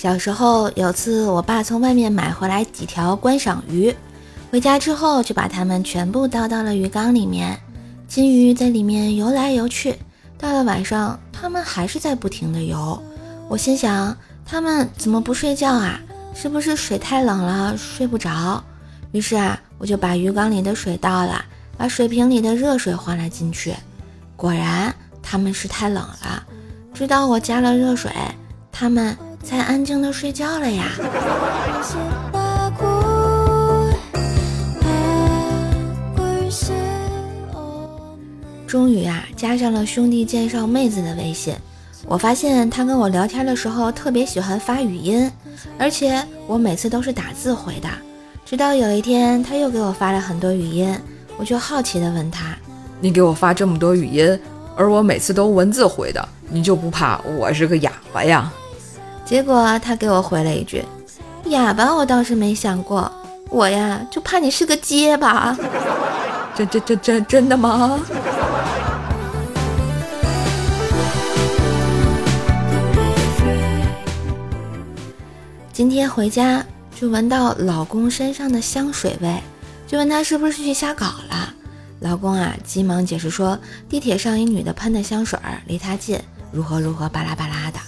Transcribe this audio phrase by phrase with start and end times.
[0.00, 3.92] 小时候有次，我爸从外面买回来几条观赏鱼，
[4.48, 7.58] 回家之后就把它们全部倒到了鱼缸里面。
[8.06, 9.96] 金鱼在里面游来游去，
[10.38, 13.02] 到了晚上，它们还是在不停的游。
[13.48, 14.16] 我心想，
[14.46, 16.00] 它们怎么不睡觉啊？
[16.32, 18.62] 是不是水太冷了，睡不着？
[19.10, 21.44] 于是啊，我就把鱼缸里的水倒了，
[21.76, 23.74] 把水瓶里的热水换了进去。
[24.36, 26.46] 果然，它们是太冷了，
[26.94, 28.12] 直到我加了热水，
[28.70, 29.18] 它们。
[29.42, 30.86] 才安静的睡觉了呀。
[38.66, 41.54] 终于啊，加上了兄弟介绍妹子的微信。
[42.06, 45.30] 我发现他跟我聊天的时候特别喜欢发语音，
[45.78, 47.88] 而且我每次都是打字回的。
[48.44, 50.94] 直到有一天，他又给我发了很多语音，
[51.36, 52.56] 我就好奇的问他
[53.00, 54.38] ：“你给我发这么多语音，
[54.76, 58.52] 而我每次都文字回的，你就不怕我是个哑巴呀？”
[59.28, 60.82] 结果他给我回了一句
[61.50, 63.12] ：“哑巴，我倒是没想过，
[63.50, 65.54] 我呀就怕你是个结巴。
[66.56, 68.00] ”这、这、这、这真的吗？
[75.74, 76.64] 今天回家
[76.98, 79.42] 就闻到老公身上的香水味，
[79.86, 81.52] 就问他是不是去瞎搞了。
[82.00, 83.58] 老公啊急忙解释说，
[83.90, 86.18] 地铁上一女的喷的香水离他近，
[86.50, 87.78] 如何如何巴拉巴拉的。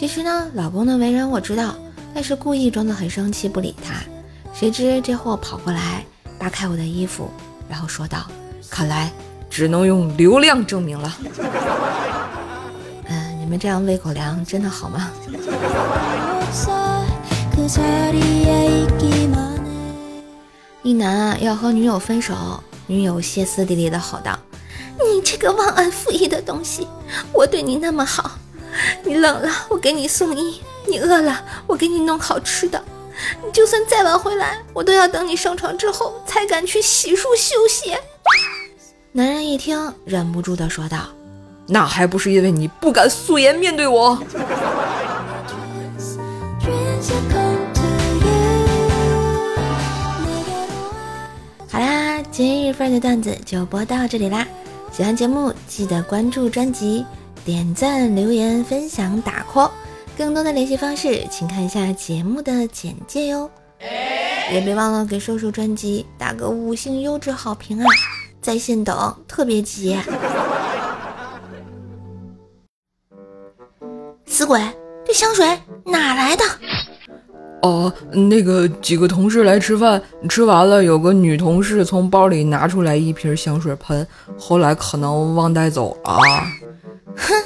[0.00, 1.74] 其实呢，老公的为人我知道，
[2.14, 3.96] 但是故意装得很生气不理他。
[4.54, 6.02] 谁知这货跑过来
[6.38, 7.30] 扒开我的衣服，
[7.68, 8.26] 然后说道
[8.70, 9.12] ：“看来
[9.50, 11.18] 只能用流量证明了。
[13.08, 15.10] ”嗯，你们这样喂狗粮真的好吗？
[20.82, 22.34] 一男啊要和女友分手，
[22.86, 24.38] 女友歇斯底里的吼道
[24.96, 26.88] ：“你这个忘恩负义的东西，
[27.34, 28.30] 我对你那么好。”
[29.02, 32.82] 你冷了，我给你送衣；你饿了，我给你弄好吃的。
[33.44, 37.94] 你就算再晚回来，我都要等你上床之后才敢去洗漱休息。
[39.12, 41.08] 男人一听，忍不住的说道
[41.68, 44.14] ：“那还不是因为你不敢素颜面对我。”
[51.70, 54.46] 好啦，今日份的段子就播到这里啦。
[54.92, 57.04] 喜欢节目记得关注专辑。
[57.44, 59.70] 点赞、留言、分享、打 call，
[60.16, 63.50] 更多的联系方式，请看一下节目的简介哟。
[64.52, 67.86] 也别忘了给瘦瘦专辑打个五星优质好评啊！
[68.42, 69.96] 在线等，特别急。
[74.26, 74.60] 死鬼，
[75.06, 75.46] 这香水
[75.84, 76.44] 哪来的？
[77.62, 84.06] 哦，那个几个同事来吃饭，吃完了，有个女同事从包里拿出来一瓶香水喷，
[84.38, 86.10] 后来可能忘带走了。
[87.20, 87.44] 哼，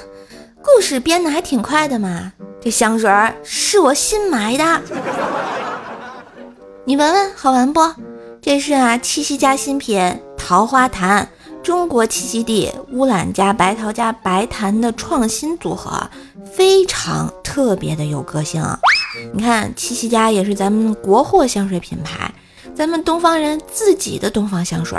[0.62, 2.33] 故事编的还挺快的嘛。
[2.61, 3.11] 这香水
[3.43, 4.83] 是我新买的，
[6.85, 7.81] 你闻闻好闻不？
[8.41, 11.29] 这是啊，七夕家新品桃花檀，
[11.62, 16.09] 中国栖息地乌兰加白桃加白檀的创新组合，
[16.53, 18.62] 非常特别的有个性。
[19.35, 22.33] 你看，七夕家也是咱们国货香水品牌，
[22.75, 24.99] 咱们东方人自己的东方香水，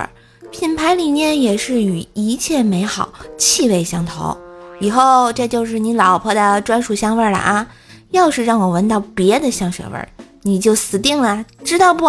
[0.51, 4.37] 品牌理念也是与一切美好气味相投。
[4.79, 7.67] 以后这就是你老婆的专属香味了啊！
[8.11, 10.07] 要是让我闻到别的香水味儿，
[10.43, 12.07] 你就死定了，知道不？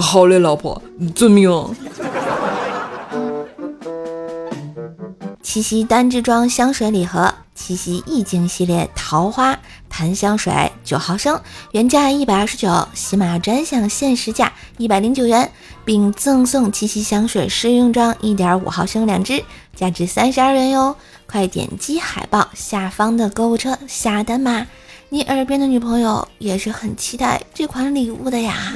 [0.00, 0.80] 好嘞，老婆，
[1.14, 1.50] 遵命。
[5.52, 11.40] 七夕单支装香水礼盒，七夕意境系列桃花檀香水九毫升，
[11.72, 15.50] 原价一百二十九，喜马专享限时价一百零九元，
[15.84, 19.42] 并赠送七夕香水试用装一点五毫升两支，
[19.74, 20.94] 价值三十二元哟！
[21.26, 24.68] 快点击海报下方的购物车下单吧，
[25.08, 28.72] 你耳边的女朋友也是很期待这款礼物的呀。